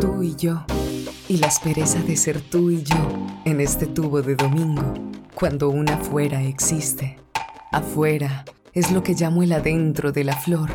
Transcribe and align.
tú 0.00 0.22
y 0.22 0.36
yo, 0.36 0.64
y 1.28 1.38
la 1.38 1.48
aspereza 1.48 2.00
de 2.00 2.16
ser 2.16 2.40
tú 2.40 2.70
y 2.70 2.82
yo 2.82 2.96
en 3.44 3.60
este 3.60 3.86
tubo 3.86 4.22
de 4.22 4.36
domingo, 4.36 4.94
cuando 5.34 5.70
un 5.70 5.88
afuera 5.88 6.42
existe. 6.42 7.18
Afuera 7.72 8.44
es 8.72 8.92
lo 8.92 9.02
que 9.02 9.14
llamo 9.14 9.42
el 9.42 9.52
adentro 9.52 10.12
de 10.12 10.24
la 10.24 10.36
flor, 10.36 10.70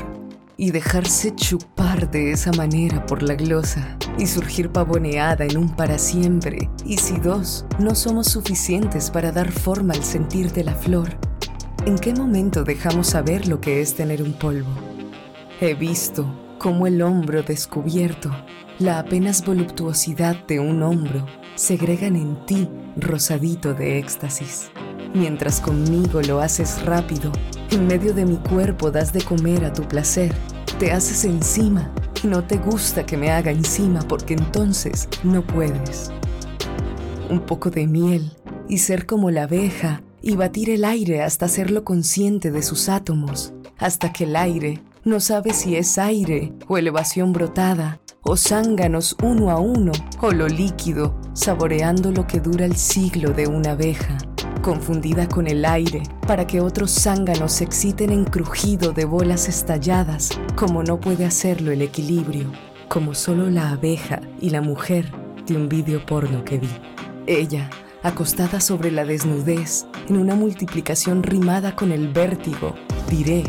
y 0.58 0.72
dejarse 0.72 1.34
chupar 1.36 2.12
de 2.12 2.32
esa 2.32 2.52
manera 2.52 3.06
por 3.06 3.24
la 3.24 3.36
glosa 3.36 3.98
y 4.18 4.28
surgir 4.28 4.70
pavoneada 4.70 5.46
en 5.46 5.58
un 5.58 5.76
para 5.76 5.98
siempre. 5.98 6.70
Y 6.86 6.98
si 6.98 7.18
dos 7.18 7.66
no 7.80 7.96
somos 7.96 8.28
suficientes 8.28 9.10
para 9.10 9.32
dar 9.32 9.52
forma 9.52 9.94
al 9.94 10.04
sentir 10.04 10.52
de 10.52 10.64
la 10.64 10.76
flor, 10.76 11.18
¿en 11.86 11.98
qué 11.98 12.14
momento 12.14 12.64
dejamos 12.64 13.08
saber 13.08 13.48
lo 13.48 13.60
que 13.62 13.82
es 13.82 13.96
tener 13.96 14.22
un 14.22 14.34
polvo? 14.34 14.70
He 15.60 15.74
visto 15.74 16.43
cómo 16.64 16.88
el 16.88 17.02
hombro 17.02 17.44
descubierto, 17.44 18.32
la 18.80 18.98
apenas 18.98 19.44
voluptuosidad 19.44 20.46
de 20.46 20.62
un 20.62 20.82
hombro, 20.82 21.26
segregan 21.56 22.16
en 22.16 22.46
ti 22.46 22.70
rosadito 22.96 23.74
de 23.74 24.00
éxtasis. 24.00 24.72
Mientras 25.14 25.60
conmigo 25.60 26.22
lo 26.22 26.40
haces 26.40 26.82
rápido, 26.86 27.34
en 27.70 27.86
medio 27.86 28.14
de 28.14 28.24
mi 28.24 28.38
cuerpo 28.38 28.92
das 28.92 29.12
de 29.12 29.22
comer 29.22 29.66
a 29.66 29.74
tu 29.74 29.84
placer, 29.84 30.34
te 30.80 30.94
haces 30.94 31.26
encima 31.26 31.94
y 32.24 32.28
no 32.28 32.46
te 32.46 32.56
gusta 32.56 33.06
que 33.06 33.18
me 33.18 33.30
haga 33.30 33.52
encima 33.52 34.00
porque 34.08 34.34
entonces 34.34 35.10
no 35.22 35.46
puedes. 35.46 36.12
Un 37.30 37.42
poco 37.42 37.72
de 37.72 37.88
miel 37.88 38.38
y 38.70 38.78
ser 38.78 39.06
como 39.06 39.32
la 39.32 39.44
abeja 39.44 40.02
y 40.22 40.38
batir 40.38 40.70
el 40.70 40.86
aire 40.86 41.24
hasta 41.24 41.48
hacerlo 41.48 41.84
consciente 41.84 42.52
de 42.52 42.64
sus 42.64 42.88
átomos, 42.88 43.54
hasta 43.80 44.14
que 44.14 44.24
el 44.24 44.38
aire 44.38 44.82
no 45.06 45.20
sabe 45.20 45.54
si 45.54 45.76
es 45.76 45.98
aire 45.98 46.54
o 46.68 46.78
elevación 46.78 47.34
brotada, 47.34 48.00
o 48.22 48.38
zánganos 48.38 49.18
uno 49.22 49.50
a 49.52 49.60
uno, 49.60 49.92
o 50.22 50.32
lo 50.32 50.48
líquido, 50.48 51.20
saboreando 51.34 52.12
lo 52.12 52.26
que 52.26 52.40
dura 52.40 52.66
el 52.66 52.78
siglo 52.78 53.32
de 53.32 53.48
una 53.48 53.72
abeja, 53.72 54.18
confundida 54.62 55.28
con 55.28 55.48
el 55.48 55.66
aire, 55.66 56.04
para 56.26 56.48
que 56.48 56.62
otros 56.62 56.92
zánganos 56.92 57.52
se 57.52 57.66
exciten 57.66 58.12
en 58.12 58.24
crujido 58.24 58.94
de 58.94 59.04
bolas 59.04 59.50
estalladas, 59.50 60.30
como 60.56 60.84
no 60.84 61.02
puede 61.02 61.26
hacerlo 61.26 61.72
el 61.72 61.82
equilibrio, 61.82 62.50
como 62.88 63.14
solo 63.14 63.50
la 63.50 63.72
abeja 63.72 64.22
y 64.40 64.52
la 64.52 64.62
mujer 64.62 65.12
de 65.46 65.58
un 65.58 65.68
vídeo 65.68 66.06
porno 66.06 66.46
que 66.46 66.60
vi. 66.60 66.70
Ella, 67.28 67.70
acostada 68.04 68.62
sobre 68.62 68.90
la 68.90 69.04
desnudez, 69.04 69.86
en 70.08 70.18
una 70.18 70.36
multiplicación 70.36 71.24
rimada 71.24 71.76
con 71.76 71.92
el 71.92 72.08
vértigo, 72.08 72.76
diré 73.10 73.44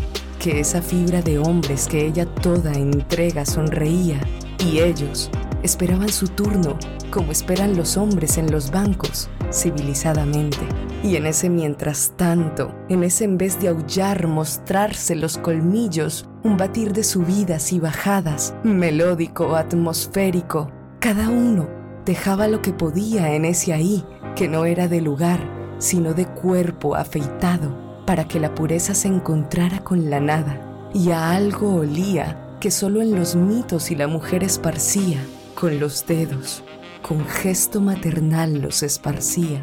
que 0.44 0.60
esa 0.60 0.82
fibra 0.82 1.22
de 1.22 1.38
hombres 1.38 1.88
que 1.88 2.04
ella 2.04 2.26
toda 2.26 2.74
entrega 2.74 3.46
sonreía 3.46 4.20
y 4.58 4.80
ellos 4.80 5.30
esperaban 5.62 6.10
su 6.10 6.28
turno 6.28 6.78
como 7.10 7.32
esperan 7.32 7.78
los 7.78 7.96
hombres 7.96 8.36
en 8.36 8.52
los 8.52 8.70
bancos, 8.70 9.30
civilizadamente. 9.50 10.58
Y 11.02 11.16
en 11.16 11.24
ese 11.24 11.48
mientras 11.48 12.12
tanto, 12.18 12.74
en 12.90 13.04
ese 13.04 13.24
en 13.24 13.38
vez 13.38 13.58
de 13.58 13.68
aullar, 13.68 14.26
mostrarse 14.26 15.14
los 15.14 15.38
colmillos, 15.38 16.28
un 16.42 16.58
batir 16.58 16.92
de 16.92 17.04
subidas 17.04 17.72
y 17.72 17.80
bajadas, 17.80 18.54
melódico, 18.64 19.56
atmosférico, 19.56 20.70
cada 21.00 21.30
uno 21.30 21.70
dejaba 22.04 22.48
lo 22.48 22.60
que 22.60 22.74
podía 22.74 23.32
en 23.34 23.46
ese 23.46 23.72
ahí, 23.72 24.04
que 24.36 24.46
no 24.46 24.66
era 24.66 24.88
de 24.88 25.00
lugar, 25.00 25.40
sino 25.78 26.12
de 26.12 26.26
cuerpo 26.26 26.96
afeitado 26.96 27.93
para 28.04 28.26
que 28.26 28.40
la 28.40 28.54
pureza 28.54 28.94
se 28.94 29.08
encontrara 29.08 29.80
con 29.80 30.10
la 30.10 30.20
nada, 30.20 30.60
y 30.92 31.10
a 31.10 31.32
algo 31.32 31.76
olía 31.76 32.38
que 32.60 32.70
solo 32.70 33.02
en 33.02 33.14
los 33.14 33.34
mitos 33.36 33.90
y 33.90 33.94
la 33.94 34.06
mujer 34.06 34.42
esparcía, 34.42 35.18
con 35.54 35.78
los 35.80 36.06
dedos, 36.06 36.62
con 37.02 37.24
gesto 37.26 37.80
maternal 37.80 38.62
los 38.62 38.82
esparcía. 38.82 39.62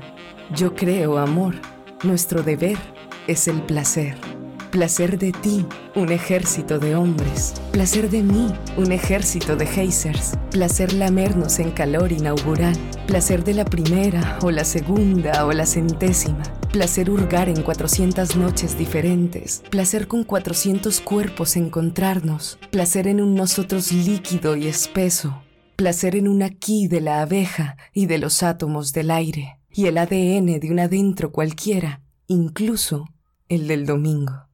Yo 0.56 0.76
creo, 0.76 1.18
amor, 1.18 1.56
nuestro 2.04 2.44
deber 2.44 2.78
es 3.28 3.48
el 3.48 3.62
placer. 3.64 4.16
Placer 4.72 5.18
de 5.18 5.32
ti, 5.34 5.66
un 5.96 6.12
ejército 6.12 6.80
de 6.80 6.96
hombres. 6.96 7.54
Placer 7.72 8.10
de 8.10 8.24
mí, 8.24 8.48
un 8.78 8.92
ejército 8.92 9.56
de 9.58 9.66
geysers. 9.66 10.38
Placer 10.50 10.94
lamernos 10.94 11.60
en 11.60 11.72
calor 11.72 12.12
inaugural. 12.12 12.76
Placer 13.06 13.44
de 13.44 13.54
la 13.54 13.66
primera 13.66 14.40
o 14.42 14.50
la 14.50 14.64
segunda 14.64 15.46
o 15.46 15.52
la 15.52 15.66
centésima. 15.66 16.44
Placer 16.72 17.10
hurgar 17.10 17.50
en 17.50 17.64
400 17.64 18.38
noches 18.38 18.78
diferentes. 18.78 19.62
Placer 19.70 20.08
con 20.08 20.24
400 20.24 21.02
cuerpos 21.02 21.58
encontrarnos. 21.58 22.60
Placer 22.72 23.08
en 23.08 23.20
un 23.20 23.36
nosotros 23.36 23.92
líquido 23.92 24.56
y 24.56 24.68
espeso. 24.68 25.44
Placer 25.76 26.16
en 26.16 26.30
un 26.30 26.44
aquí 26.44 26.88
de 26.88 27.02
la 27.02 27.24
abeja 27.24 27.76
y 27.94 28.06
de 28.06 28.20
los 28.20 28.42
átomos 28.42 28.94
del 28.94 29.12
aire. 29.12 29.60
Y 29.74 29.88
el 29.88 29.98
ADN 29.98 30.62
de 30.62 30.70
un 30.72 30.80
adentro 30.80 31.34
cualquiera, 31.34 32.04
incluso 32.28 33.10
el 33.50 33.68
del 33.68 33.86
domingo. 33.86 34.48